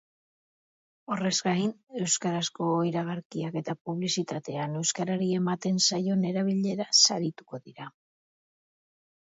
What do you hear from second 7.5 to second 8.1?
dira.